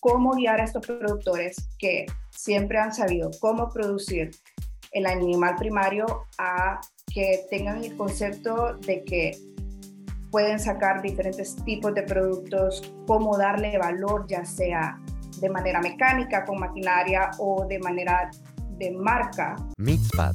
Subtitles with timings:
[0.00, 4.30] cómo guiar a estos productores que siempre han sabido cómo producir
[4.92, 6.06] el animal primario
[6.38, 6.80] a
[7.12, 9.36] que tengan el concepto de que
[10.30, 14.98] pueden sacar diferentes tipos de productos, cómo darle valor, ya sea
[15.40, 18.30] de manera mecánica con maquinaria o de manera
[18.78, 19.56] de marca.
[19.78, 20.34] Mixpad,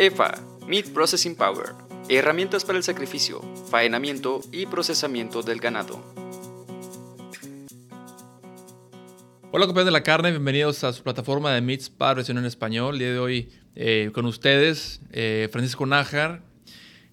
[0.00, 0.32] EFA,
[0.68, 1.74] Meat Processing Power,
[2.08, 6.00] herramientas para el sacrificio, faenamiento y procesamiento del ganado.
[9.50, 12.94] Hola compañeros de la carne, bienvenidos a su plataforma de Meats para versión en español.
[12.94, 16.42] El día de hoy eh, con ustedes, eh, Francisco Nájar.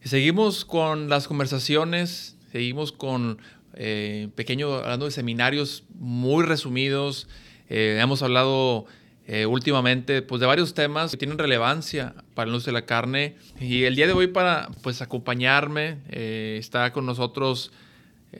[0.03, 3.39] Seguimos con las conversaciones, seguimos con
[3.73, 4.29] eh,
[4.75, 7.27] hablando de seminarios muy resumidos,
[7.67, 8.85] eh, hemos hablado
[9.27, 13.35] eh, últimamente pues, de varios temas que tienen relevancia para el negocio de la carne.
[13.59, 17.71] Y el día de hoy para pues, acompañarme eh, está con nosotros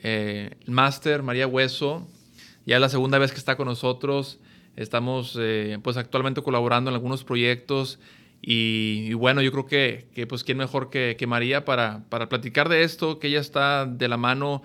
[0.02, 2.06] el máster María Hueso.
[2.66, 4.38] Ya es la segunda vez que está con nosotros.
[4.76, 5.38] Estamos
[5.82, 7.98] pues actualmente colaborando en algunos proyectos
[8.42, 12.68] y, bueno, yo creo que, que, pues quién mejor que, que, María para, para platicar
[12.68, 14.62] de esto, que ella está de la mano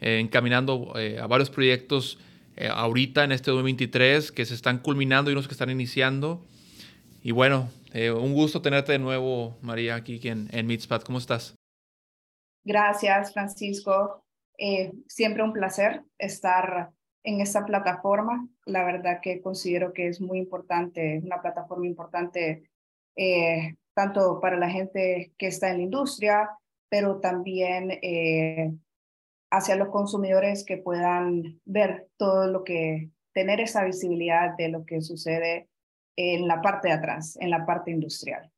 [0.00, 0.92] encaminando
[1.22, 2.18] a varios proyectos
[2.56, 6.44] eh, ahorita en este 2023 que se están culminando y unos que están iniciando.
[7.22, 11.02] Y bueno, eh, un gusto tenerte de nuevo, María, aquí en, en Meetspad.
[11.02, 11.56] ¿Cómo estás?
[12.64, 14.24] Gracias, Francisco.
[14.56, 16.90] Eh, siempre un placer estar
[17.24, 18.46] en esta plataforma.
[18.66, 22.70] La verdad que considero que es muy importante, una plataforma importante
[23.94, 26.50] tanto para la gente que está en la industria,
[26.88, 27.92] pero también
[29.56, 35.02] hacia los consumidores que puedan ver todo lo que, tener esa visibilidad de lo que
[35.02, 35.68] sucede
[36.16, 38.50] en la parte de atrás, en la parte industrial.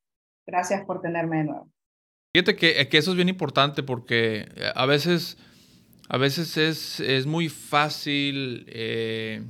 [0.45, 1.71] Gracias por tenerme de nuevo.
[2.33, 5.37] Fíjate que, que eso es bien importante porque eh, a veces,
[6.07, 9.43] a veces es, es muy fácil, eh,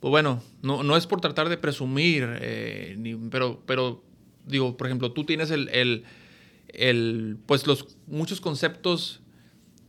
[0.00, 4.04] pues bueno, no, no, es por tratar de presumir, eh, ni, pero, pero
[4.46, 6.04] digo, por ejemplo, tú tienes el, el,
[6.68, 9.20] el, pues los muchos conceptos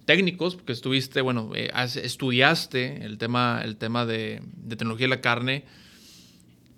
[0.09, 1.69] técnicos, porque estuviste, bueno, eh,
[2.01, 5.65] estudiaste el tema, el tema de, tecnología de la carne,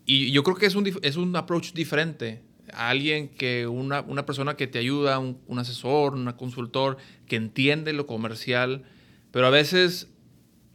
[0.06, 2.42] y yo creo que es un, es un approach diferente.
[2.74, 7.94] A alguien que, una, una persona que te ayuda, un, asesor, un consultor, que entiende
[7.94, 8.84] lo comercial,
[9.32, 10.10] pero a veces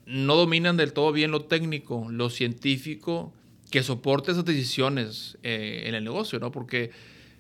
[0.06, 3.34] no dominan del todo bien lo técnico, lo científico,
[3.70, 6.52] que soporte esas decisiones eh, en el negocio, ¿no?
[6.52, 6.90] Porque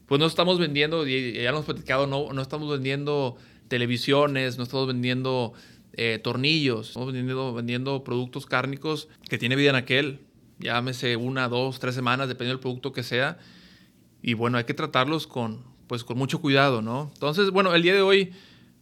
[0.04, 3.38] pues no estamos vendiendo, ya lo hemos platicado, no, no estamos vendiendo
[3.68, 5.52] televisiones, no estamos vendiendo
[5.92, 10.20] eh, tornillos, estamos vendiendo, vendiendo productos cárnicos que tiene vida en aquel,
[10.58, 13.38] llámese una, dos, tres semanas, dependiendo del producto que sea.
[14.22, 17.10] Y bueno, hay que tratarlos con, pues, con mucho cuidado, ¿no?
[17.14, 18.32] Entonces, bueno, el día de hoy,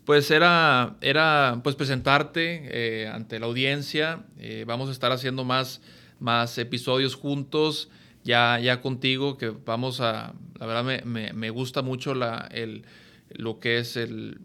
[0.05, 4.25] pues era, era pues presentarte eh, ante la audiencia.
[4.39, 5.81] Eh, vamos a estar haciendo más,
[6.19, 7.91] más episodios juntos,
[8.23, 12.85] ya, ya contigo, que vamos a, la verdad me, me, me gusta mucho la, el,
[13.31, 14.41] lo que es el,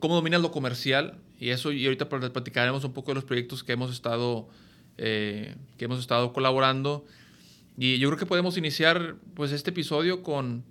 [0.00, 3.72] cómo dominas lo comercial y eso, y ahorita platicaremos un poco de los proyectos que
[3.72, 4.48] hemos estado,
[4.98, 7.06] eh, que hemos estado colaborando.
[7.78, 10.64] Y yo creo que podemos iniciar pues este episodio con,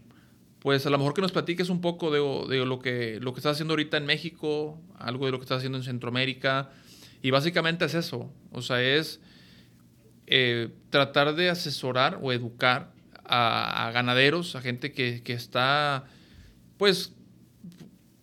[0.60, 3.40] pues a lo mejor que nos platiques un poco de, de, lo, que, lo que
[3.40, 6.70] estás haciendo ahorita en México, algo de lo que estás haciendo en Centroamérica.
[7.24, 9.20] Y básicamente es eso, o sea, es
[10.28, 12.94] eh, tratar de asesorar o educar
[13.26, 16.06] a, a ganaderos, a gente que, que está,
[16.78, 17.16] pues,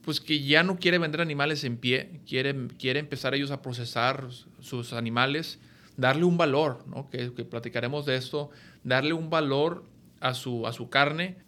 [0.06, 4.28] pues que ya no quiere vender animales en pie, quiere, quiere empezar ellos a procesar
[4.60, 5.58] sus animales,
[5.96, 8.50] darle un valor, que, platicaremos de esto,
[8.84, 9.84] darle un valor
[10.20, 11.38] a su, a su carne,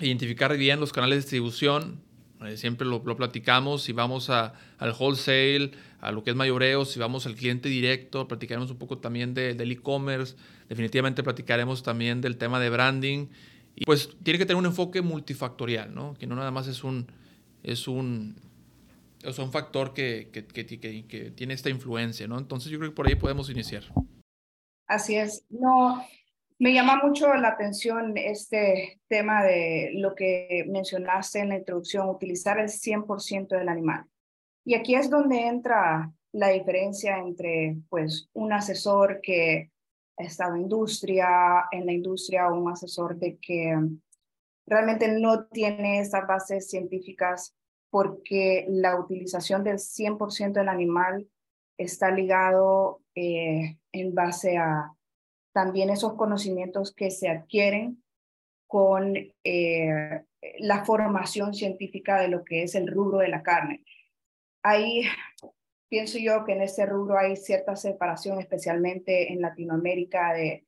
[0.00, 2.00] identificar bien los canales de distribución,
[2.46, 7.00] eh, siempre lo, platicamos, si vamos a, al wholesale, a lo que es mayoreo, si
[7.00, 10.36] vamos al cliente directo, platicaremos un poco también de, del e-commerce,
[10.68, 13.26] definitivamente platicaremos también del tema de branding,
[13.74, 16.14] y pues tiene que tener un enfoque multifactorial, ¿no?
[16.14, 17.08] que no nada más es un
[17.66, 18.36] es un,
[19.22, 22.38] es un factor que, que, que, tiene esta influencia, ¿no?
[22.38, 23.82] Entonces yo creo que por ahí podemos iniciar.
[24.86, 25.44] Así es.
[25.50, 26.00] No,
[26.60, 32.60] me llama mucho la atención este tema de lo que mencionaste en la introducción, utilizar
[32.60, 34.04] el 100% del animal.
[34.64, 39.72] Y aquí es donde entra la diferencia entre pues un asesor que
[40.16, 43.76] estado en industria, en la industria un asesor de que
[44.66, 47.54] realmente no tiene esas bases científicas
[47.90, 51.28] porque la utilización del 100% del animal
[51.78, 54.92] está ligado eh, en base a
[55.52, 58.02] también esos conocimientos que se adquieren
[58.66, 60.24] con eh,
[60.58, 63.84] la formación científica de lo que es el rubro de la carne.
[64.62, 65.02] Ahí
[65.88, 70.65] pienso yo que en ese rubro hay cierta separación, especialmente en Latinoamérica, de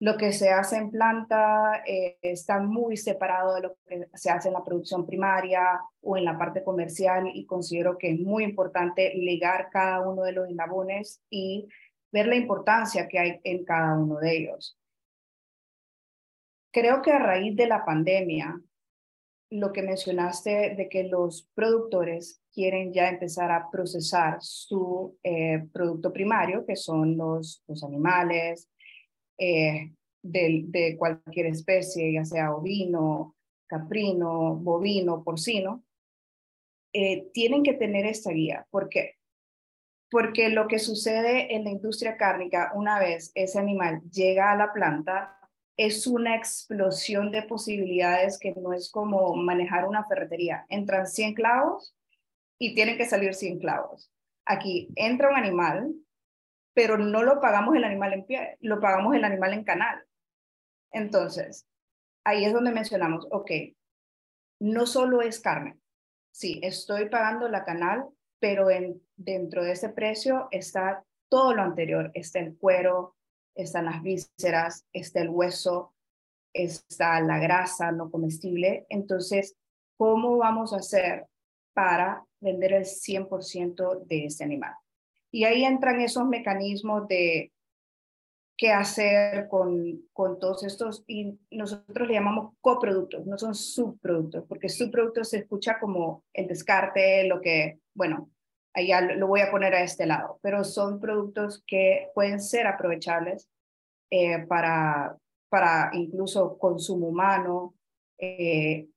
[0.00, 4.48] lo que se hace en planta eh, está muy separado de lo que se hace
[4.48, 9.12] en la producción primaria o en la parte comercial y considero que es muy importante
[9.14, 11.68] ligar cada uno de los eslabones y
[12.12, 14.78] ver la importancia que hay en cada uno de ellos.
[16.70, 18.60] Creo que a raíz de la pandemia,
[19.50, 26.12] lo que mencionaste de que los productores quieren ya empezar a procesar su eh, producto
[26.12, 28.68] primario, que son los, los animales,
[29.38, 29.92] eh,
[30.22, 33.36] de, cualquier especie, ya sea ovino,
[33.66, 35.84] caprino, bovino, porcino,
[36.92, 38.66] eh, tienen que tener esta guía.
[38.70, 39.16] ¿Por qué?
[40.10, 44.72] Porque lo que sucede en la industria cárnica, una vez ese animal llega a la
[44.72, 45.38] planta,
[45.76, 50.66] es una explosión de posibilidades que no es como manejar una ferretería.
[50.68, 51.94] Entran 100 clavos
[52.58, 54.10] y tienen que salir 100 clavos.
[54.44, 55.94] Aquí entra un animal,
[56.78, 60.00] pero no lo pagamos el animal en pie, lo pagamos el animal en canal.
[60.92, 61.66] Entonces,
[62.24, 63.50] ahí es donde mencionamos, ok,
[64.60, 65.76] no solo es carne.
[66.30, 68.08] Sí, estoy pagando la canal,
[68.38, 72.12] pero en, dentro de ese precio está todo lo anterior.
[72.14, 73.16] Está el cuero,
[73.56, 75.96] están las vísceras, está el hueso,
[76.52, 78.86] está la grasa no comestible.
[78.88, 79.56] Entonces,
[79.96, 81.26] ¿cómo vamos a hacer
[81.74, 84.76] para vender el 100% de este animal?
[85.30, 87.52] Y ahí entran esos mecanismos de
[88.56, 94.68] qué hacer con, con todos estos, y nosotros le llamamos coproductos, no son subproductos, porque
[94.68, 98.30] subproductos se escucha como el descarte, lo que, bueno,
[98.74, 103.48] allá lo voy a poner a este lado, pero son productos que pueden ser aprovechables
[104.10, 105.16] eh, para,
[105.48, 107.74] para incluso consumo humano,
[108.18, 108.88] eh,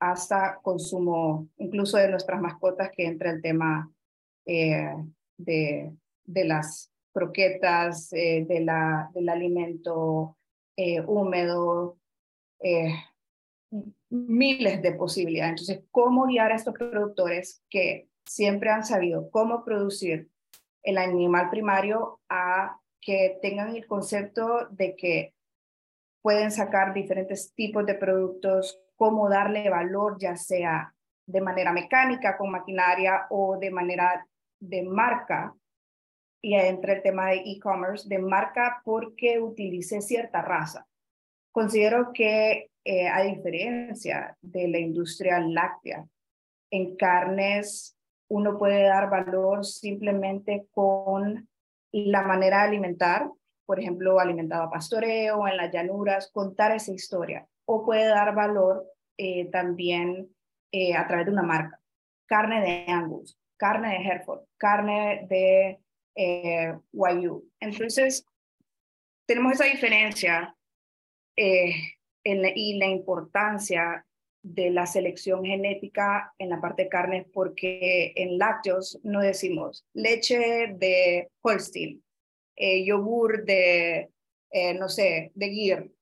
[0.00, 3.90] hasta consumo incluso de nuestras mascotas, que entra el tema
[4.46, 4.92] eh,
[5.36, 5.92] de,
[6.24, 10.36] de, las croquetas, eh, de la, del alimento
[10.76, 11.98] eh, húmedo,
[14.08, 15.50] miles de posibilidades.
[15.50, 20.30] Entonces, ¿cómo guiar a estos productores que siempre han sabido cómo producir
[20.82, 25.34] el animal primario a que tengan el concepto de que
[26.22, 30.94] pueden sacar diferentes tipos de productos, cómo darle valor, ya sea
[31.26, 34.26] de manera mecánica con maquinaria o de manera
[34.68, 35.54] de marca,
[36.42, 40.86] y entre el tema de e-commerce, de marca porque utilice cierta raza.
[41.50, 46.06] Considero que eh, a diferencia de la industria láctea,
[46.70, 47.96] en carnes
[48.28, 51.48] uno puede dar valor simplemente con
[51.92, 53.30] la manera de alimentar,
[53.64, 57.46] por ejemplo, alimentado a pastoreo, en las llanuras, contar esa historia.
[57.64, 58.84] O puede dar valor
[59.16, 60.28] eh, también
[60.72, 61.80] eh, a través de una marca.
[62.26, 65.78] Carne de Angus, carne de Hereford, carne de
[66.14, 66.74] eh.
[67.60, 68.26] Entonces,
[69.26, 70.56] tenemos esa diferencia
[71.36, 71.74] eh,
[72.24, 74.06] y la importancia
[74.42, 80.74] de la selección genética en la parte de carne, porque en lácteos no decimos leche
[80.76, 82.02] de Holstein,
[82.56, 84.10] eh, yogur de,
[84.50, 85.92] eh, no sé, de Gir.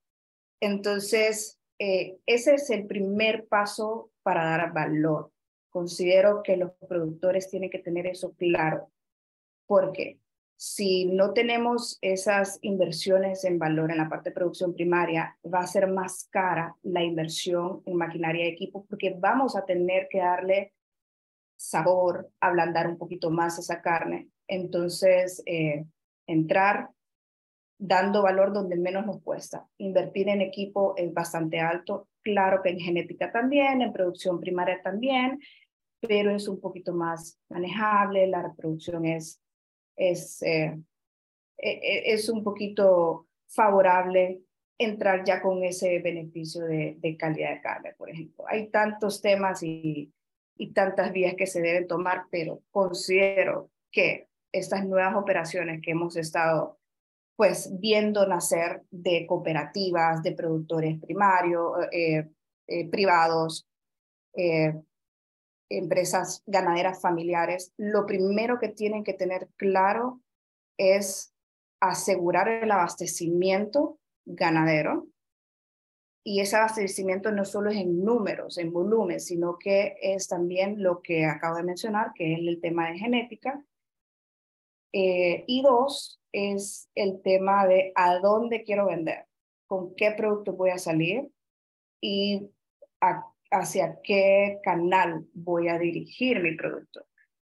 [0.61, 5.33] Entonces, ese es el primer paso para dar valor.
[5.73, 8.91] Considero que los productores tienen que tener eso claro,
[9.67, 10.21] porque
[10.57, 15.67] si no tenemos esas inversiones en valor en la parte de producción primaria, va a
[15.67, 20.73] ser más cara la inversión en maquinaria y equipo porque vamos a tener que darle
[21.57, 24.29] sabor, ablandar un poquito más esa carne.
[24.47, 25.85] Entonces, eh,
[26.27, 26.91] entrar
[27.77, 29.67] dando valor donde menos nos cuesta.
[29.79, 32.09] Invertir en equipo es bastante alto.
[32.21, 35.41] Claro que en genética también, en producción primaria también,
[36.07, 39.43] pero es un poquito más manejable, la reproducción es
[39.97, 40.79] es, eh,
[41.59, 44.43] e, e, es un poquito favorable
[44.79, 48.45] entrar ya con ese beneficio de, calidad de carne, por ejemplo.
[48.49, 50.13] Hay tantos temas y,
[50.57, 56.17] y tantas vías que se deben tomar, pero considero que estas nuevas operaciones que hemos
[56.17, 56.79] estado
[57.37, 62.29] pues viendo nacer de cooperativas, de productores primarios, eh,
[62.67, 63.67] eh, privados,
[65.79, 70.21] empresas ganaderas familiares, lo primero que tienen que tener claro
[70.79, 71.35] es
[71.81, 75.09] asegurar el abastecimiento ganadero.
[76.25, 81.03] Y ese abastecimiento no solo es en números, en volumen, sino que es también lo
[81.03, 83.65] que acabo de mencionar, que es el tema de genética.
[84.93, 89.27] Eh, y dos, es el tema de a dónde quiero vender,
[89.67, 91.31] con qué producto voy a salir
[92.01, 92.51] y
[93.53, 97.07] hacia qué canal voy a dirigir mi producto.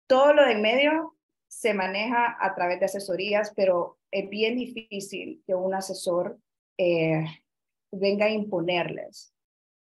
[0.07, 1.15] Todo lo de medio
[1.47, 6.37] se maneja a través de asesorías, pero es bien difícil que un asesor
[6.77, 7.23] eh,
[7.91, 9.33] venga a imponerles,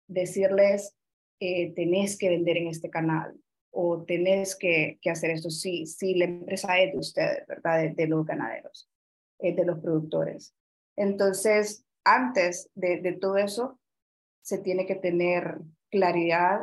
[0.06, 0.94] decirles,
[1.40, 3.34] eh, tenés que vender en este canal
[3.72, 5.50] o tenés que, hacer esto.
[5.50, 7.90] Sí, sí, la empresa es de ustedes, ¿verdad?
[7.96, 8.88] De, los ganaderos,
[9.40, 10.54] de los productores.
[10.94, 13.80] Entonces, antes de, todo eso,
[14.42, 15.58] se tiene que tener
[15.92, 16.62] claridad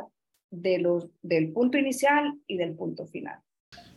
[0.50, 3.38] de los, del punto inicial y del punto final.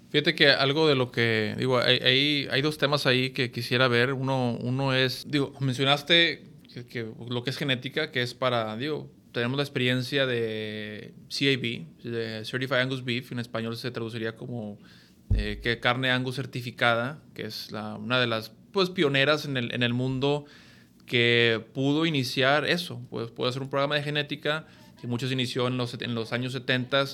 [0.09, 4.13] Fíjate que algo de lo que, digo, hay, hay, dos temas ahí que quisiera ver.
[4.13, 6.43] Uno, uno es, digo, mencionaste
[6.87, 12.45] que, lo que es genética, que es para, digo, tenemos la experiencia de CAB, de
[12.45, 14.77] Certified Angus Beef, en español se traduciría como
[15.33, 19.81] eh, que carne Angus certificada, que es una de las pues, pioneras en el, en
[19.81, 20.45] el mundo
[21.07, 24.67] que pudo iniciar eso, pues puede ser un programa de genética
[25.03, 27.05] que muchos inició en los, años 70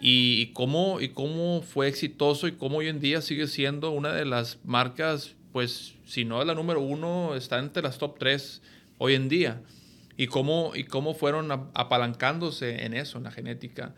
[0.00, 4.24] y, cómo, y cómo fue exitoso y cómo hoy en día sigue siendo una de
[4.24, 8.60] las marcas, pues si no es la número uno, está entre las top tres
[8.98, 9.62] hoy en día.
[10.16, 13.94] Y cómo, y cómo fueron apalancándose en eso, en la genética.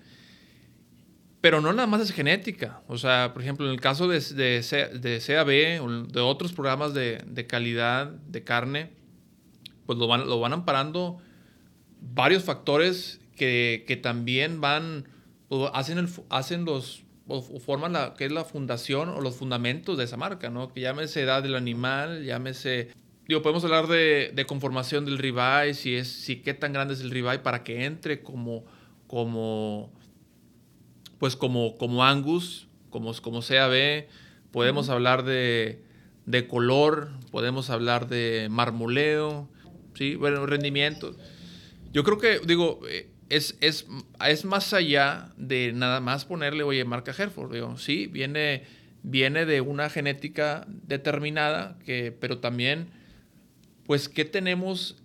[1.41, 2.83] Pero no nada más es genética.
[2.89, 4.61] O sea, por ejemplo, en el caso de, de,
[5.01, 8.91] de CAB o de otros programas de, de, calidad de carne,
[9.87, 11.23] pues lo van, lo van amparando
[12.13, 15.07] varios factores que, que también van
[15.73, 20.05] hacen, el, hacen los, o forman la, que es la fundación o los fundamentos de
[20.05, 20.73] esa marca, ¿no?
[20.73, 22.91] Que llámese edad del animal, llámese...
[23.27, 27.01] Digo, podemos hablar de, de conformación del ribeye, si es, si qué tan grande es
[27.01, 28.65] el ribeye para que entre como,
[29.07, 29.91] como,
[31.19, 34.07] pues como, como Angus, como, como CAB.
[34.51, 35.83] Podemos hablar de,
[36.27, 39.49] de color, podemos hablar de marmoleo,
[39.95, 40.17] ¿sí?
[40.17, 41.17] Bueno, rendimiento.
[41.95, 43.87] Yo creo que, digo, eh, es, es,
[44.27, 47.53] es, más allá de nada más ponerle, oye, marca Hereford.
[47.53, 48.65] Digo, sí, viene,
[49.05, 52.89] viene de una genética determinada, que, pero también,
[53.87, 54.97] pues, ¿qué tenemos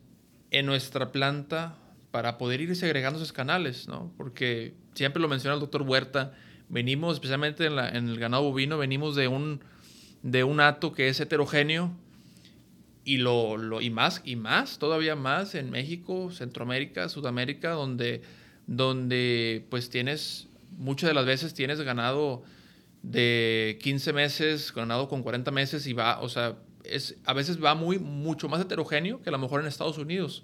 [0.49, 1.77] en nuestra planta
[2.09, 3.87] para poder ir segregando esos canales?
[3.87, 4.11] ¿no?
[4.17, 6.33] Porque siempre lo menciona el doctor Huerta,
[6.69, 9.61] venimos, especialmente en, la, en el ganado bovino, venimos de un,
[10.23, 11.91] de un hato que es heterogéneo,
[13.09, 18.21] y, lo, lo, y más, y más, todavía más en México, Centroamérica, Sudamérica, donde,
[18.67, 20.47] donde pues tienes,
[20.77, 22.43] muchas de las veces tienes ganado
[23.01, 27.73] de 15 meses, ganado con 40 meses y va, o sea, es, a veces va
[27.73, 30.43] muy, mucho más heterogéneo que a lo mejor en Estados Unidos,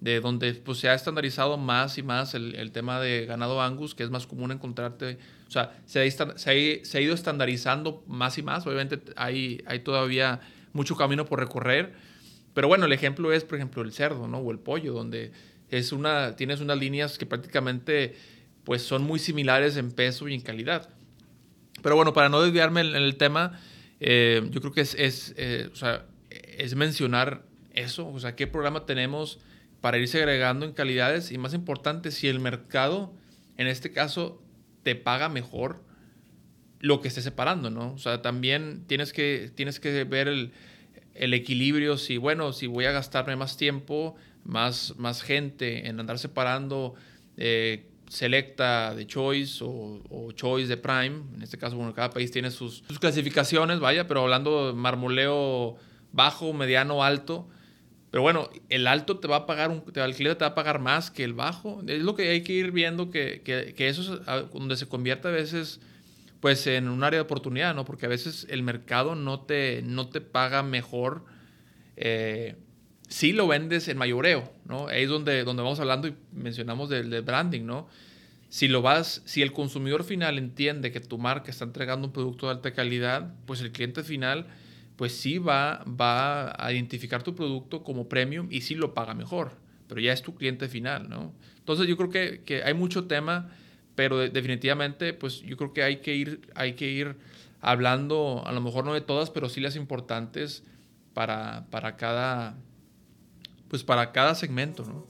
[0.00, 3.96] de donde pues se ha estandarizado más y más el, el tema de ganado Angus,
[3.96, 8.38] que es más común encontrarte, o sea, se ha, se se ha ido estandarizando más
[8.38, 10.40] y más, obviamente hay, hay todavía
[10.76, 11.94] mucho camino por recorrer.
[12.54, 14.38] Pero bueno, el ejemplo es, por ejemplo, el cerdo, ¿no?
[14.38, 15.32] O el pollo, donde
[15.70, 18.14] es una, tienes unas líneas que prácticamente
[18.64, 20.88] pues son muy similares en peso y en calidad.
[21.82, 23.60] Pero bueno, para no desviarme en el tema,
[24.00, 25.70] eh, yo creo que es, es, eh,
[26.58, 29.38] es mencionar eso, o sea, qué programa tenemos
[29.80, 33.12] para irse agregando en calidades y más importante, si el mercado,
[33.56, 34.42] en este caso,
[34.82, 35.84] te paga mejor
[36.86, 37.92] lo que esté separando, ¿no?
[37.94, 40.52] O sea, también tienes que, tienes que ver el,
[41.14, 44.14] el equilibrio, si, bueno, si voy a gastarme más tiempo,
[44.44, 46.94] más, más gente en andar separando
[47.36, 52.52] eh, Selecta de Choice o, Choice de Prime, en este caso, bueno, cada país tiene
[52.52, 55.76] sus, clasificaciones, vaya, pero hablando de marmoleo
[56.12, 57.48] bajo, mediano, alto,
[58.12, 60.78] pero bueno, el alto te va a pagar, un, el cliente te va a pagar
[60.78, 61.82] más que el bajo.
[61.86, 65.28] Es lo que hay que ir viendo, que, que, que eso es donde se convierte
[65.28, 65.80] a veces
[66.46, 67.84] pues en un área de oportunidad, ¿no?
[67.84, 71.24] Porque a veces el mercado no te, no te paga mejor
[71.96, 72.54] eh,
[73.08, 74.86] si lo vendes en mayoreo, ¿no?
[74.86, 77.88] Ahí es donde, donde vamos hablando y mencionamos del branding, ¿no?
[78.48, 82.46] Si lo vas, si el consumidor final entiende que tu marca está entregando un producto
[82.46, 84.46] de alta calidad, pues el cliente final,
[84.94, 89.50] pues sí va, va a identificar tu producto como premium y sí lo paga mejor,
[89.88, 91.34] pero ya es tu cliente final, ¿no?
[91.58, 93.50] Entonces yo creo que, que hay mucho tema
[93.96, 97.16] pero definitivamente, pues yo creo que hay que ir, hay que ir
[97.60, 100.62] hablando, a lo mejor no de todas, pero sí las importantes
[101.14, 102.54] para, para cada,
[103.68, 105.06] pues para cada segmento, ¿no?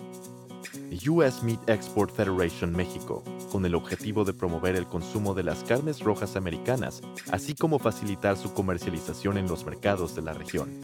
[1.11, 6.01] US Meat Export Federation México, con el objetivo de promover el consumo de las carnes
[6.01, 10.81] rojas americanas, así como facilitar su comercialización en los mercados de la región.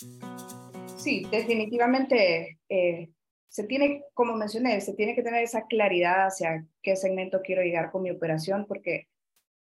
[0.96, 3.10] Sí, definitivamente eh,
[3.52, 7.90] se tiene, como mencioné, se tiene que tener esa claridad hacia qué segmento quiero llegar
[7.90, 9.08] con mi operación, porque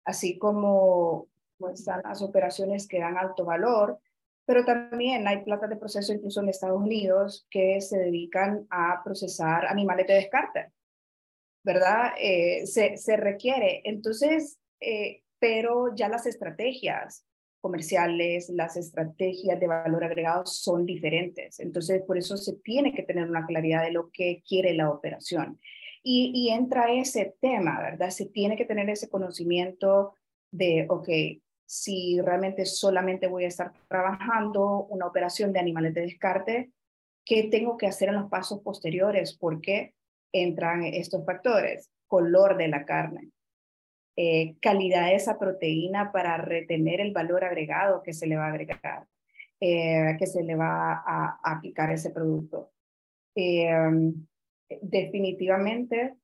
[0.06, 1.26] así como
[1.74, 4.00] están las operaciones que dan alto valor,
[4.46, 9.66] pero también hay plantas de proceso incluso en Estados Unidos que se dedican a procesar
[9.66, 10.72] animales de descarte,
[11.62, 12.14] ¿verdad?
[12.18, 13.82] Eh, se, se, requiere.
[13.84, 17.26] Entonces, eh, pero ya las estrategias
[17.60, 21.60] comerciales, las estrategias de valor agregado son diferentes.
[21.60, 25.58] Entonces, por eso se tiene que tener una claridad de lo que quiere la operación.
[26.02, 28.10] Y, y entra ese tema, ¿verdad?
[28.10, 30.14] Se tiene que tener ese conocimiento
[30.52, 31.08] de, ok,
[31.66, 36.70] si realmente solamente voy a estar trabajando una operación de animales de descarte,
[37.24, 39.36] ¿qué tengo que hacer en los pasos posteriores?
[39.36, 39.94] Porque
[40.32, 43.30] entran estos factores, color de la carne,
[44.16, 48.50] eh, calidad de esa proteína para retener el valor agregado que se le va a
[48.50, 49.06] agregar,
[49.60, 52.72] eh, que se le va a, aplicar ese producto.
[53.34, 53.70] Eh,
[54.80, 56.14] definitivamente,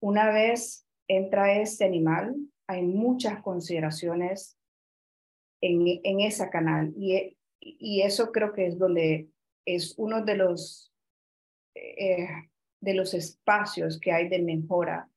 [0.00, 4.58] una vez entra este animal, hay muchas consideraciones
[5.60, 9.28] en, en esa canal y, y eso creo que es donde
[9.64, 10.92] es uno de los,
[11.74, 12.28] eh,
[12.80, 15.08] de los espacios que hay de mejora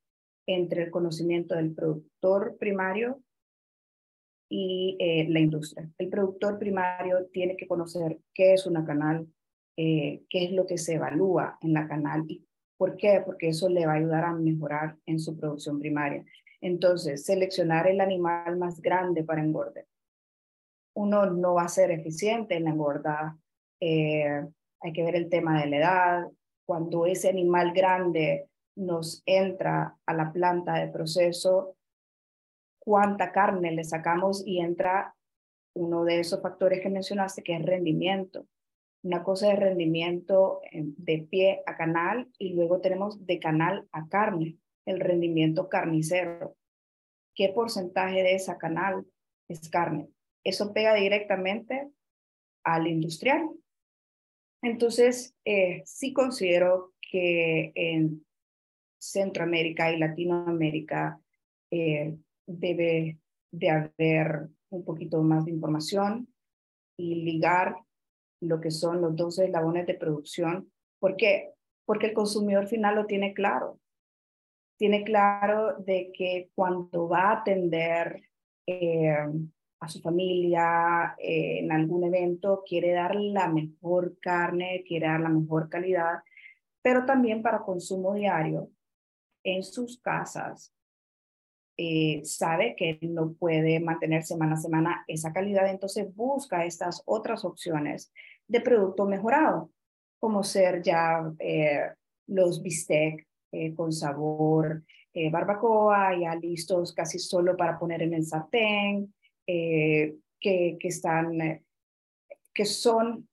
[0.48, 3.21] entre el conocimiento del productor primario
[4.50, 5.89] y eh, la industria.
[5.98, 9.27] El productor primario tiene que conocer qué es una canal,
[9.77, 12.45] eh, qué es lo que se evalúa en la canal y
[12.77, 16.25] por qué, porque eso le va a ayudar a mejorar en su producción primaria.
[16.60, 19.86] Entonces, seleccionar el animal más grande para engorde.
[20.95, 23.38] Uno no va a ser eficiente en la engorda.
[23.79, 24.45] Eh,
[24.81, 26.27] hay que ver el tema de la edad.
[26.65, 31.75] Cuando ese animal grande nos entra a la planta de proceso,
[32.80, 35.16] cuánta carne le sacamos y entra
[35.74, 38.48] uno de esos factores que mencionaste, que es rendimiento.
[39.04, 44.58] Una cosa es rendimiento de pie a canal y luego tenemos de canal a carne
[44.86, 46.56] el rendimiento carnicero.
[47.36, 49.06] ¿Qué porcentaje de esa canal
[49.48, 50.10] es carne?
[50.43, 51.89] Eso pega directamente
[52.63, 53.50] al industrial.
[54.62, 58.26] Entonces, eh, sí considero que en
[59.02, 61.20] Centroamérica y Latinoamérica
[61.72, 63.18] eh, debe
[63.52, 66.28] de haber un poquito más de información
[66.98, 67.76] y ligar
[68.42, 70.72] lo que son los dos eslabones de producción.
[71.00, 71.52] ¿Por qué?
[71.86, 73.82] Porque el consumidor final lo tiene claro
[74.82, 78.24] tiene claro de que cuando va a atender
[78.66, 79.16] eh,
[79.80, 85.30] a su familia eh, en algún evento, quiere dar la mejor carne, quiere dar la
[85.30, 86.24] mejor calidad,
[86.82, 88.72] pero también para consumo diario
[89.43, 90.73] en sus casas.
[91.77, 97.43] Eh, sabe que no puede mantener semana a semana esa calidad, entonces busca estas otras
[97.45, 98.12] opciones
[98.47, 99.71] de producto mejorado,
[100.19, 101.32] como ser ya
[102.27, 108.25] los bistec eh, con sabor eh, barbacoa, ya listos casi solo para poner en el
[108.25, 109.13] sartén,
[109.45, 111.62] eh, que, que, están,
[112.54, 113.27] que son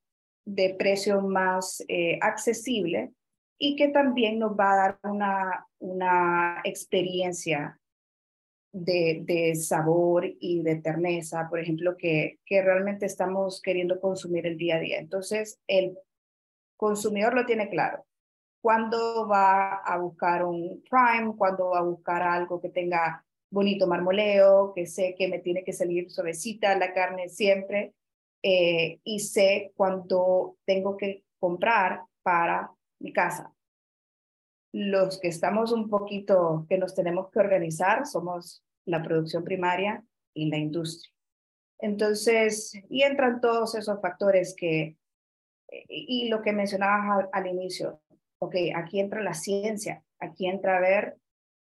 [0.45, 1.85] de precio más
[2.21, 3.13] accesible
[3.59, 7.79] y que también nos va a dar una, una experiencia
[8.73, 14.57] de, de, sabor y de terneza, por ejemplo, que, que realmente estamos queriendo consumir el
[14.57, 14.99] día a día.
[14.99, 15.99] Entonces, el
[16.77, 18.05] consumidor lo tiene claro.
[18.61, 24.73] Cuándo va a buscar un prime, cuándo va a buscar algo que tenga bonito marmoleo,
[24.75, 27.95] que sé que me tiene que salir suavecita la carne siempre,
[28.43, 33.55] eh, y sé cuándo tengo que comprar para mi casa.
[34.73, 40.51] Los que estamos un poquito, que nos tenemos que organizar, somos la producción primaria y
[40.51, 41.13] la industria.
[41.81, 44.97] Entonces, y entran todos esos factores que,
[45.89, 48.01] y lo que mencionabas al inicio,
[48.41, 51.17] ok, aquí entra la ciencia, aquí entra a ver,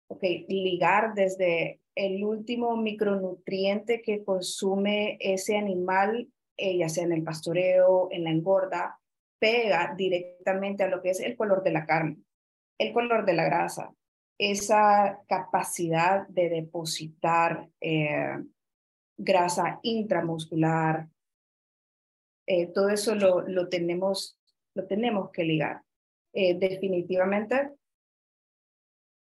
[0.09, 7.23] ok, ligar desde el último micronutriente que consume ese animal, eh, ya sea en el
[7.23, 9.01] pastoreo, en la engorda,
[9.45, 12.17] pega directamente a lo que es el color de la carne,
[12.79, 13.95] el color de la grasa,
[14.39, 18.39] esa capacidad de depositar eh,
[19.19, 21.11] grasa intramuscular,
[22.47, 24.41] eh, todo eso lo, lo, tenemos,
[24.75, 25.83] lo tenemos que ligar.
[26.33, 27.71] Eh, definitivamente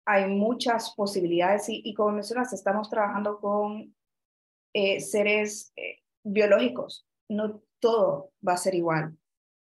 [0.06, 3.94] hay muchas posibilidades y, como mencionas, estamos trabajando con
[4.98, 5.72] seres
[6.22, 7.06] biológicos.
[7.28, 9.16] No todo va a ser igual.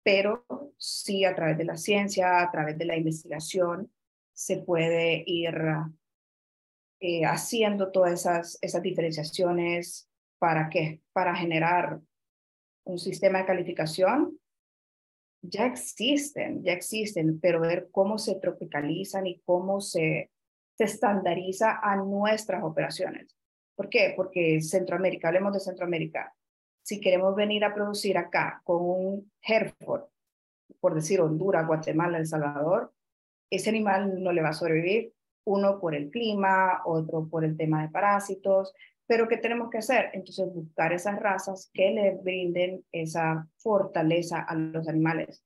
[0.02, 0.44] Pero
[0.78, 3.92] sí a través de la ciencia, a través de la investigación,
[4.32, 5.54] se puede ir
[7.00, 10.08] eh, haciendo todas esas, esas diferenciaciones.
[10.38, 11.00] ¿Para qué?
[11.12, 12.00] Para generar
[12.84, 14.38] un sistema de calificación.
[15.44, 20.30] Ya existen, ya existen, pero ver cómo se tropicalizan y cómo se,
[20.76, 23.36] se estandariza a nuestras operaciones.
[23.74, 24.12] ¿Por qué?
[24.16, 26.34] Porque Centroamérica, hablemos de Centroamérica,
[26.82, 30.04] si queremos venir a producir acá con un Hereford,
[30.80, 32.92] por decir Honduras, Guatemala, El Salvador,
[33.50, 35.12] ese animal no le va a sobrevivir,
[35.44, 38.72] uno por el clima, otro por el tema de parásitos,
[39.06, 40.10] pero ¿qué tenemos que hacer?
[40.12, 45.44] Entonces buscar esas razas que le brinden esa fortaleza a los animales.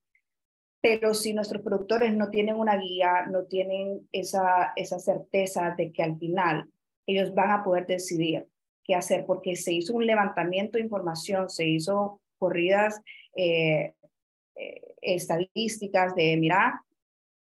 [0.80, 6.02] Pero si nuestros productores no tienen una guía, no tienen esa, esa certeza de que
[6.02, 6.70] al final
[7.06, 8.46] ellos van a poder decidir
[8.86, 13.00] qué hacer, porque se hizo un levantamiento de información, se hizo corridas
[13.34, 13.94] eh,
[14.54, 16.82] eh, estadísticas de, mira,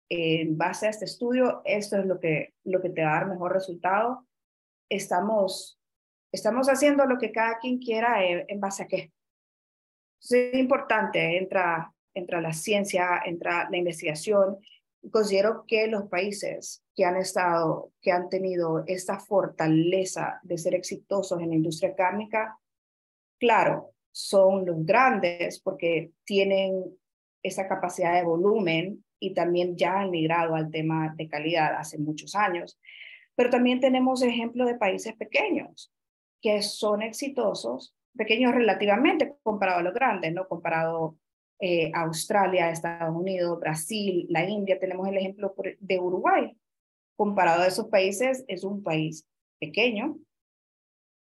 [0.09, 3.29] en base a este estudio, esto es lo que, lo que te va a dar
[3.29, 4.27] mejor resultado.
[4.88, 5.79] Estamos,
[6.33, 9.12] estamos haciendo lo que cada quien quiera en, en base a qué.
[10.21, 14.59] Es importante, entra, entra la ciencia, entra la investigación.
[15.11, 21.41] Considero que los países que han estado, que han tenido esta fortaleza de ser exitosos
[21.41, 22.59] en la industria cárnica,
[23.39, 26.85] claro, son los grandes porque tienen
[27.43, 32.35] esa capacidad de volumen y también ya han migrado al tema de calidad hace muchos
[32.35, 32.79] años.
[33.35, 35.93] Pero también tenemos ejemplos de países pequeños
[36.43, 40.49] que son exitosos, pequeños relativamente comparado a los grandes, ¿no?
[40.49, 41.17] Comparado
[41.61, 46.57] eh, Australia, Estados Unidos, Brasil, la India, tenemos el ejemplo de Uruguay.
[47.16, 49.27] Comparado a esos países, es un país
[49.59, 50.18] pequeño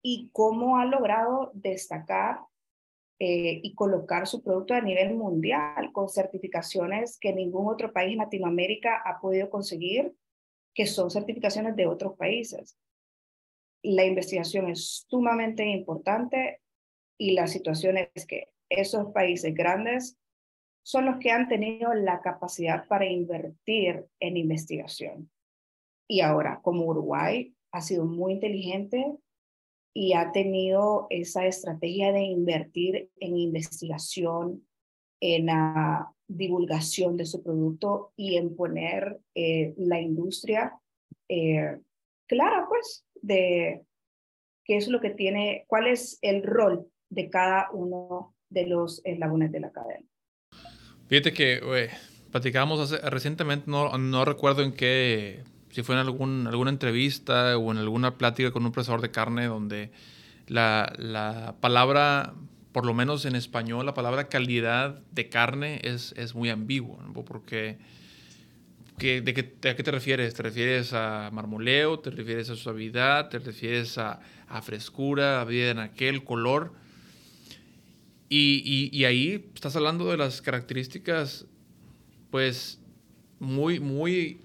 [0.03, 2.41] y cómo ha logrado destacar
[3.19, 8.19] eh, y colocar su producto a nivel mundial con certificaciones que ningún otro país en
[8.19, 10.13] Latinoamérica ha podido conseguir,
[10.75, 12.77] que son certificaciones de otros países.
[13.81, 16.61] La investigación es sumamente importante
[17.17, 20.17] y la situación es que esos países grandes
[20.83, 25.29] son los que han tenido la capacidad para invertir en investigación.
[26.07, 29.17] Y ahora, como Uruguay ha sido muy inteligente
[29.93, 34.65] y ha tenido esa estrategia de invertir en investigación,
[35.19, 40.79] en la divulgación de su producto y en poner eh, la industria
[41.27, 41.79] eh,
[42.27, 43.83] clara, pues, de
[44.63, 49.51] qué es lo que tiene, cuál es el rol de cada uno de los eslabones
[49.51, 50.05] de la cadena.
[51.07, 51.89] Fíjate que
[52.31, 55.43] platicábamos recientemente, no, no recuerdo en qué
[55.77, 59.45] si fue en algún, alguna entrevista o en alguna plática con un procesador de carne
[59.45, 59.91] donde
[60.47, 62.33] la, la, palabra,
[62.71, 67.77] por lo menos en español, la palabra calidad de carne es, es muy ambiguo, porque
[68.97, 70.33] ¿de, qué, ¿a qué te refieres?
[70.33, 71.99] ¿Te refieres a marmoleo?
[71.99, 73.29] ¿Te refieres a suavidad?
[73.29, 76.73] ¿Te refieres a, a frescura, a vida en aquel color?
[78.29, 81.45] Y, y, y, ahí estás hablando de las características,
[82.29, 82.81] pues,
[83.39, 84.41] muy, muy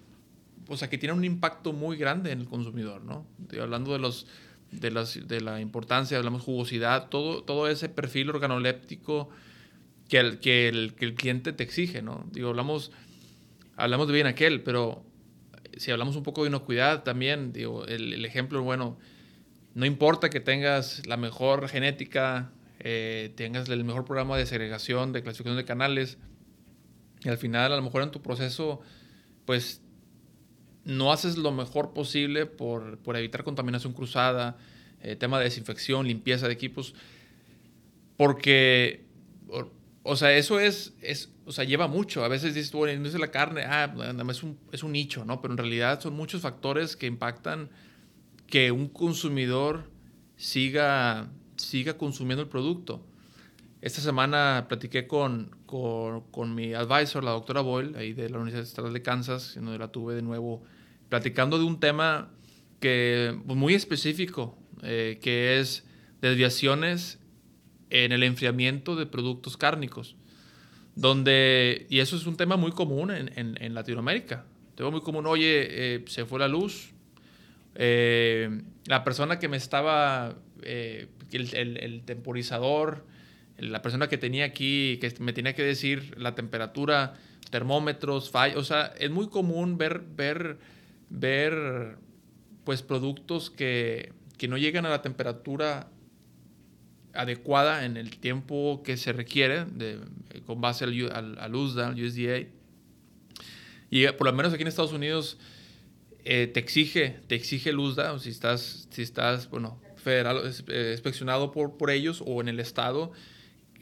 [0.68, 3.26] o sea, que tiene un impacto muy grande en el consumidor, ¿no?
[3.60, 4.26] hablando de los
[4.70, 9.28] de, las, de la importancia, hablamos jugosidad, todo, todo ese perfil organoléptico
[10.08, 12.26] que el, que, el, que el cliente te exige, ¿no?
[12.32, 12.90] Digo, hablamos,
[13.76, 15.04] hablamos de bien aquel, pero
[15.76, 18.98] si hablamos un poco de inocuidad también, digo, el, el ejemplo, bueno,
[19.74, 22.50] no importa que tengas la mejor genética,
[22.84, 26.18] eh, tengas el mejor programa de segregación, de clasificación de canales,
[27.22, 28.80] y al final a lo mejor en tu proceso,
[29.44, 29.80] pues
[30.84, 34.56] no haces lo mejor posible por, evitar contaminación cruzada,
[35.00, 36.94] eh, tema de desinfección, limpieza de equipos,
[38.16, 39.04] porque,
[40.02, 42.24] o, sea, eso es, es, o sea, lleva mucho.
[42.24, 43.94] A veces dices, bueno, no es la carne, ah,
[44.28, 45.40] es un, es un nicho, ¿no?
[45.40, 47.70] Pero en realidad son muchos factores que impactan
[48.48, 49.90] que un consumidor
[50.36, 51.30] siga,
[51.62, 53.04] siga consumiendo el producto.
[53.80, 58.92] Esta semana platiqué con, con, mi advisor, la doctora Boyle, ahí de la Universidad Estatal
[58.92, 60.62] de Kansas, donde la tuve de nuevo
[61.08, 62.30] platicando de un tema
[62.78, 65.84] que, pues, muy específico, eh, que es
[66.20, 67.18] desviaciones
[67.90, 70.14] en el enfriamiento de productos cárnicos.
[70.94, 74.44] Donde, y eso es un tema muy común en, en, Latinoamérica.
[74.74, 76.90] Tema muy común, oye, eh, se fue la luz,
[77.74, 80.36] eh, la persona que me estaba,
[81.36, 83.06] el, temporizador,
[83.58, 87.14] la persona que tenía aquí, que me tenía que decir la temperatura,
[87.50, 90.58] termómetros, fallos, o sea, es muy común ver, ver,
[91.10, 91.98] ver
[92.64, 95.88] pues productos que, que no llegan a la temperatura
[97.14, 99.66] adecuada en el tiempo que se requiere
[100.46, 102.48] con base al, al, USDA, USDA.
[103.90, 105.38] Y por lo menos aquí en Estados Unidos
[106.24, 111.52] eh, te exige, te exige el USDA, si estás, si estás, bueno, federal, eh, inspeccionado
[111.52, 113.12] por, por ellos o en el estado,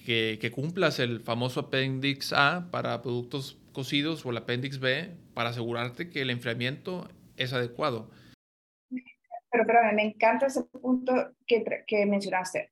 [0.05, 5.51] que, que, cumplas el famoso Appendix A para productos cocidos o el Appendix B para
[5.51, 8.11] asegurarte que el enfriamiento es adecuado.
[9.51, 11.13] Pero, pero me encanta ese punto
[11.47, 12.71] que, que mencionaste.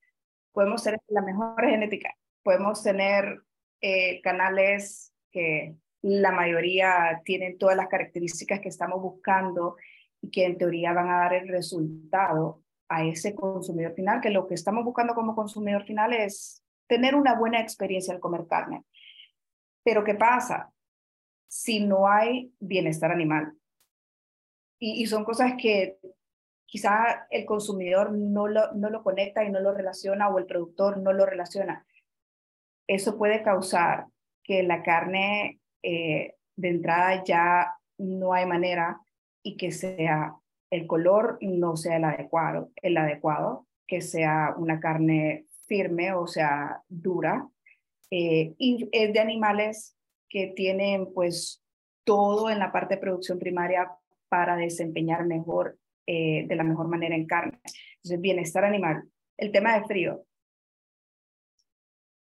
[0.51, 3.41] Podemos tener la mejor genética, podemos tener
[3.81, 9.75] eh, canales que la mayoría tienen todas las características que estamos buscando
[10.21, 14.47] y que en teoría van a dar el resultado a ese consumidor final, que lo
[14.47, 18.83] que estamos buscando como consumidor final es tener una buena experiencia al comer carne.
[19.83, 20.73] Pero ¿qué pasa?
[21.47, 23.53] Si no hay bienestar animal.
[24.81, 25.97] Y, son cosas que
[26.65, 30.97] quizá el consumidor no lo, no lo conecta y no lo relaciona o el productor
[30.97, 31.85] no lo relaciona.
[32.87, 34.07] Eso puede causar
[34.41, 39.01] que la carne eh, de entrada ya no hay manera
[39.43, 40.33] y que sea
[40.69, 46.83] el color no sea el adecuado, el adecuado, que sea una carne firme o sea
[46.87, 47.47] dura.
[48.11, 49.95] Eh, y es de animales
[50.29, 51.63] que tienen pues
[52.03, 53.91] todo en la parte de producción primaria
[54.29, 57.59] para desempeñar mejor, eh, de la mejor manera en carne.
[57.97, 59.03] Entonces, bienestar animal.
[59.37, 60.23] El tema de frío.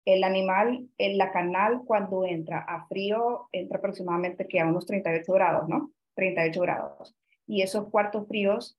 [0.05, 5.33] El animal, en la canal cuando entra a frío, entra aproximadamente que a unos 38
[5.33, 5.91] grados, ¿no?
[6.15, 8.79] 38 grados y esos cuartos fríos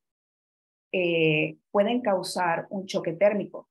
[0.91, 3.69] eh, pueden causar un choque térmico.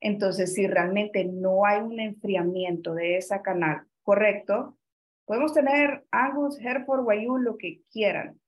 [0.00, 4.76] Entonces, si realmente no hay un enfriamiento de esa canal correcto,
[5.24, 8.38] podemos tener Angus, Hereford, Wayuu, lo que quieran.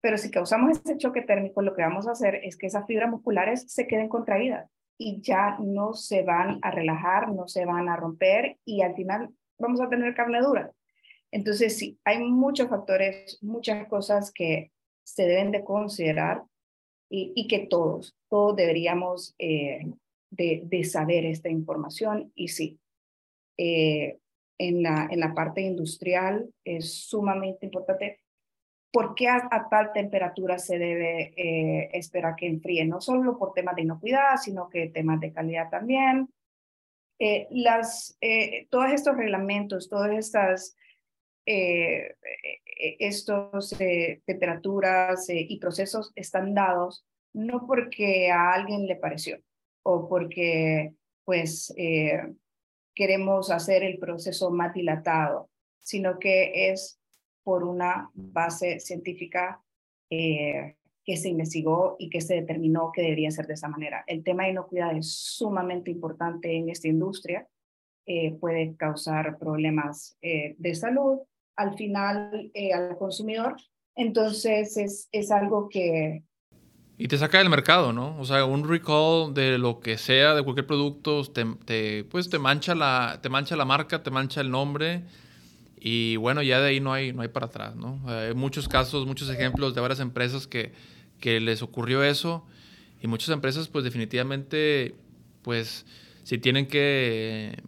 [0.00, 3.10] Pero si causamos ese choque térmico, lo que vamos a hacer es que esas fibras
[3.10, 7.96] musculares se queden contraídas y ya no se van a relajar, no se van a
[7.96, 10.72] romper y al final vamos a tener carne dura.
[11.30, 14.72] Entonces, sí, hay muchos factores, muchas cosas que
[15.14, 16.44] se deben de considerar
[17.10, 19.86] y, que todos, todos deberíamos eh,
[20.30, 22.78] de, saber esta información y sí,
[23.56, 24.18] eh,
[24.58, 28.20] en, la, en la parte industrial es sumamente importante.
[28.92, 32.84] ¿Por qué a, tal temperatura se debe eh, esperar que enfríe?
[32.84, 36.28] No solo por temas de inocuidad, sino que temas de calidad también.
[37.50, 38.18] las,
[38.68, 40.76] todos estos reglamentos, todas estas
[42.78, 49.38] eh, estos eh, temperaturas y procesos están dados no porque a alguien le pareció
[49.82, 51.74] o porque pues
[52.94, 56.98] queremos hacer el proceso más dilatado, sino que es
[57.44, 59.62] por una base científica
[60.08, 64.04] que se investigó y que se determinó que debería ser de esa manera.
[64.06, 67.46] El tema de inocuidad es sumamente importante en esta industria,
[68.40, 71.20] puede causar problemas de salud,
[71.58, 73.56] al final eh, al consumidor.
[73.94, 76.22] Entonces es, es algo que...
[76.96, 78.18] Y te saca del mercado, ¿no?
[78.18, 82.74] O sea, un recall de lo que sea, de cualquier producto, te, pues te mancha,
[82.74, 85.04] la, te mancha la marca, te mancha el nombre.
[85.78, 88.00] Y bueno, ya de ahí no hay, no hay para atrás, ¿no?
[88.06, 90.72] Hay muchos casos, muchos ejemplos de varias empresas que,
[91.20, 92.44] que les ocurrió eso.
[93.00, 94.96] Y muchas empresas, pues definitivamente,
[95.42, 95.86] pues
[96.24, 97.62] si tienen que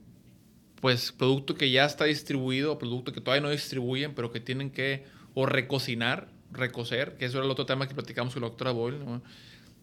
[0.80, 5.04] pues producto que ya está distribuido, producto que todavía no distribuyen, pero que tienen que
[5.34, 8.98] o recocinar, recocer, que eso era el otro tema que platicamos con la doctora Boyle.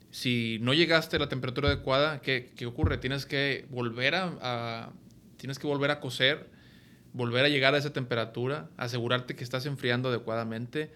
[0.09, 2.97] Si no llegaste a la temperatura adecuada, ¿qué, ¿qué, ocurre?
[2.97, 4.91] Tienes que volver a,
[5.37, 6.49] tienes que volver a cocer,
[7.13, 10.91] volver a llegar a esa temperatura, asegurarte que estás enfriando adecuadamente,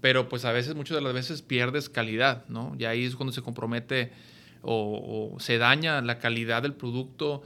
[0.00, 2.74] pero pues a veces, muchas de las veces pierdes calidad, ¿no?
[2.78, 4.12] Y ahí es cuando se compromete
[4.66, 7.42] o se daña la calidad del producto,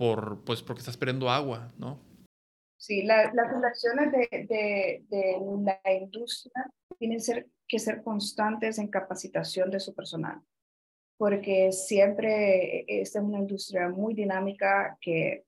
[0.00, 2.00] por, pues porque estás perdiendo agua, ¿no?
[2.78, 9.70] Sí, las relaciones de, de, de, la industria tienen ser, que ser constantes en capacitación
[9.70, 10.40] de su personal,
[11.18, 15.44] porque siempre esta es una industria muy dinámica que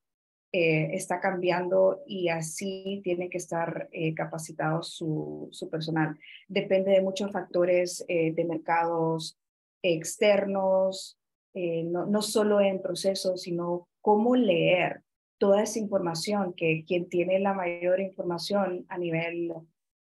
[0.52, 6.18] eh, está cambiando y así tiene que estar eh, capacitado su, su, personal.
[6.46, 9.38] Depende de muchos factores eh, de mercados
[9.82, 11.18] externos,
[11.54, 15.02] no, no solo en procesos, sino cómo leer
[15.38, 19.52] toda esa información, que quien tiene la mayor información a nivel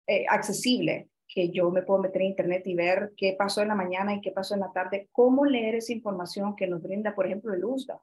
[0.07, 3.75] eh, accesible, que yo me puedo meter en internet y ver qué pasó en la
[3.75, 7.25] mañana y qué pasó en la tarde, cómo leer esa información que nos brinda, por
[7.25, 7.99] ejemplo, el USDA.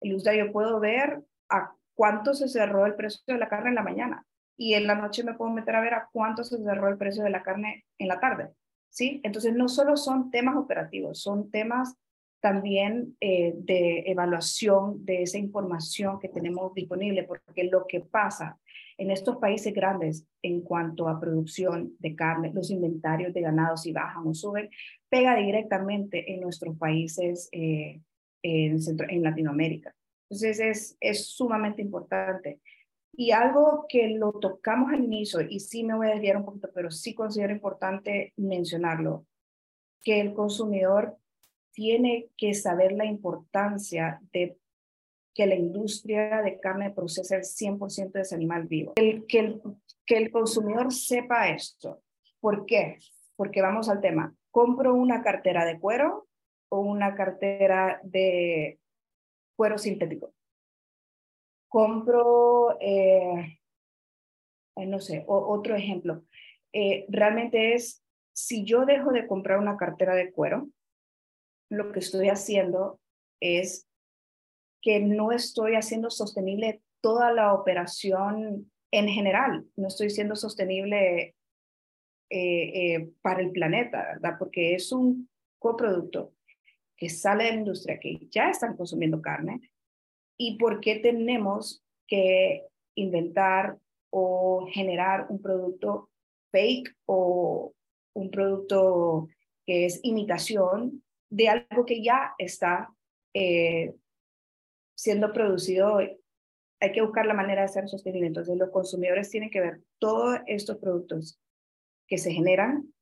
[0.00, 3.74] El USDA yo puedo ver a cuánto se cerró el precio de la carne en
[3.74, 4.26] la mañana
[4.56, 7.22] y en la noche me puedo meter a ver a cuánto se cerró el precio
[7.22, 8.48] de la carne en la tarde.
[8.88, 9.20] ¿Sí?
[9.24, 11.94] Entonces no solo son temas operativos, son temas
[12.42, 18.58] también eh, de evaluación de esa información que tenemos disponible, porque lo que pasa
[18.98, 23.92] en estos países grandes en cuanto a producción de carne, los inventarios de ganado si
[23.92, 24.68] bajan o suben,
[25.08, 28.00] pega directamente en nuestros países eh,
[28.42, 28.76] en,
[29.08, 29.94] en Latinoamérica.
[30.28, 32.60] Entonces es, es sumamente importante.
[33.14, 36.70] Y algo que lo tocamos al inicio, y sí me voy a desviar un poquito,
[36.74, 39.26] pero sí considero importante mencionarlo,
[40.02, 41.18] que el consumidor
[41.72, 44.56] tiene que saber la importancia de
[45.34, 48.92] que la industria de carne procese el 100% de ese animal vivo.
[48.94, 49.62] Que, el,
[50.04, 52.02] que el consumidor sepa esto.
[52.40, 52.98] ¿Por qué?
[53.36, 54.34] Porque vamos al tema.
[54.50, 56.28] ¿Compro una cartera de cuero
[56.68, 58.78] o una cartera de
[59.56, 60.34] cuero sintético?
[61.68, 63.58] Compro, eh,
[64.76, 66.22] eh, no sé, otro ejemplo.
[66.74, 68.04] Eh, realmente es,
[68.34, 70.68] si yo dejo de comprar una cartera de cuero,
[71.72, 73.00] lo que estoy haciendo
[73.40, 73.88] es
[74.82, 81.34] que no estoy haciendo sostenible toda la operación en general, no estoy siendo sostenible
[82.28, 84.36] eh, eh, para el planeta, ¿verdad?
[84.38, 86.34] Porque es un coproducto
[86.94, 89.70] que sale de la industria, que ya están consumiendo carne,
[90.36, 93.78] y por qué tenemos que inventar
[94.10, 96.10] o generar un producto
[96.50, 97.72] fake o
[98.14, 99.28] un producto
[99.64, 102.94] que es imitación de algo que ya está
[103.32, 103.94] eh,
[104.94, 108.26] siendo producido, hay que buscar la manera de ser sostenible.
[108.26, 111.40] Entonces, los consumidores tienen que ver todos estos productos
[112.06, 112.92] que se generan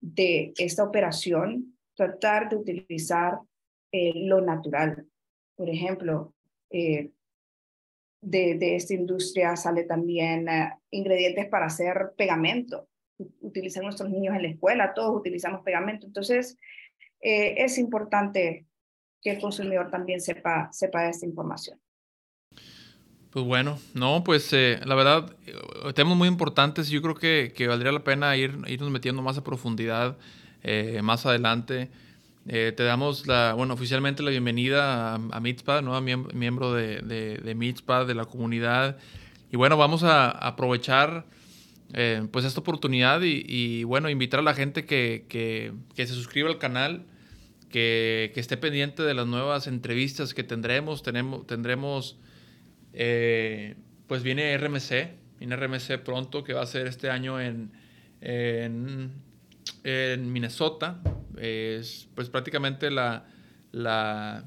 [0.00, 3.38] de esta operación, tratar de utilizar
[3.92, 5.06] eh, lo natural.
[5.54, 6.34] Por ejemplo,
[6.70, 7.10] eh,
[8.22, 10.46] de, de, esta industria sale también
[10.90, 12.88] ingredientes para hacer pegamento.
[13.40, 16.06] Utilizan nuestros niños en la escuela, todos utilizamos pegamento.
[16.06, 16.56] Entonces,
[17.20, 18.66] eh, es importante
[19.20, 21.78] que el consumidor también sepa, sepa esta información.
[23.30, 26.88] Pues bueno, no, pues eh, la verdad, eh, temas muy importantes.
[26.88, 30.16] Yo creo que, que valdría la pena ir, irnos metiendo más a profundidad
[31.02, 31.88] más adelante.
[32.44, 38.04] te damos la, bueno, oficialmente la bienvenida a, a Mitzpah, miembro de, de, de Mitzpah,
[38.04, 38.98] de la comunidad.
[39.50, 41.24] Y bueno, vamos a aprovechar
[41.94, 45.72] eh, pues esta oportunidad y, bueno, invitar a la gente que, que,
[46.06, 47.06] se suscriba al canal,
[47.70, 51.02] que, que, esté pendiente de las nuevas entrevistas que tendremos.
[51.02, 52.18] Tenemos, tendremos,
[52.92, 57.72] eh, pues viene RMC, viene RMC pronto, que va a ser este año en,
[58.20, 59.12] en,
[60.32, 61.00] Minnesota.
[61.38, 63.24] Es pues prácticamente la,
[63.72, 64.44] la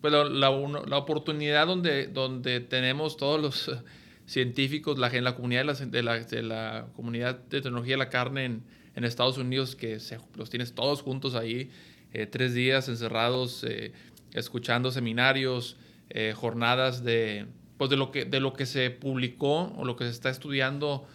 [0.00, 0.50] pues la, la,
[0.98, 3.70] oportunidad donde, donde tenemos todos los
[4.26, 9.04] científicos, la, la comunidad de la, de la, comunidad de tecnología de la carne en,
[9.04, 9.98] Estados Unidos, que
[10.36, 11.70] los tienes todos juntos ahí,
[12.12, 13.92] eh, tres días encerrados, eh,
[14.32, 15.76] escuchando seminarios,
[16.10, 20.04] eh, jornadas de, pues de, lo que, de lo que se publicó o lo que
[20.04, 21.06] se está estudiando,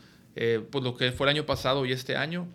[0.71, 2.47] pues lo que fue el año pasado y este año.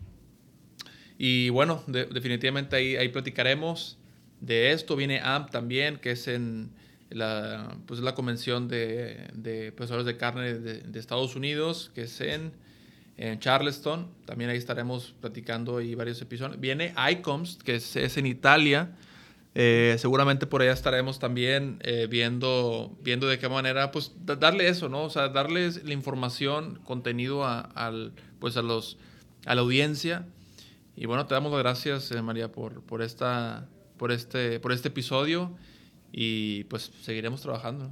[1.18, 3.98] Y bueno, definitivamente ahí, ahí platicaremos
[4.40, 4.96] de esto.
[4.96, 6.70] Viene AMP también, que es en
[7.14, 12.52] la, pues la convención de, de profesores de carne de, Estados Unidos, que es en,
[13.16, 14.08] en, Charleston.
[14.26, 16.60] También ahí estaremos platicando y varios episodios.
[16.60, 18.96] Viene ICOMS, que es, es en Italia.
[19.56, 24.88] Eh, seguramente por allá estaremos también eh, viendo, viendo de qué manera, pues darle eso,
[24.88, 25.04] ¿no?
[25.04, 28.98] O sea, darles la información, contenido a, al, pues a, los,
[29.46, 30.26] a la audiencia.
[30.96, 34.88] Y bueno, te damos las gracias, eh, María, por, por, esta, por, este, por este
[34.88, 35.56] episodio
[36.16, 37.90] y pues seguiremos trabajando.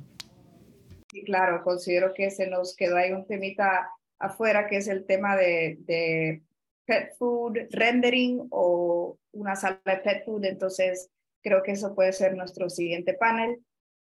[1.10, 5.36] Sí, claro, considero que se nos quedó ahí un temita afuera, que es el tema
[5.36, 6.42] de, de
[6.84, 11.10] pet food rendering o una sala de pet food, entonces
[11.42, 13.60] creo que eso puede ser nuestro siguiente panel,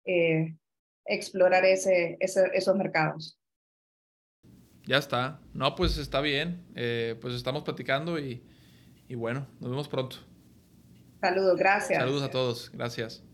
[0.05, 0.55] eh,
[1.07, 3.37] explorar ese, ese, esos mercados.
[4.87, 5.41] Ya está.
[5.55, 6.65] No, pues está bien.
[6.77, 8.47] Eh, pues estamos platicando y,
[9.09, 10.19] y bueno, nos vemos pronto.
[11.21, 11.99] Saludos, gracias.
[11.99, 12.71] Saludos a todos.
[12.71, 13.25] Gracias.